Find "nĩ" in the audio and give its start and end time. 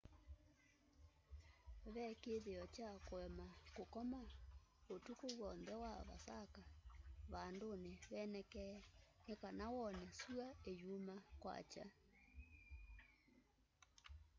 9.25-9.33